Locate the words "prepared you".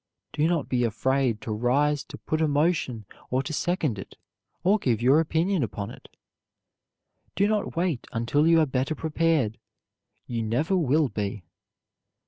8.95-10.41